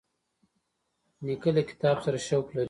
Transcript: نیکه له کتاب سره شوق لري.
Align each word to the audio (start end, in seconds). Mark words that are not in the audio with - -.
نیکه 1.25 1.49
له 1.55 1.61
کتاب 1.69 1.97
سره 2.05 2.17
شوق 2.27 2.45
لري. 2.51 2.59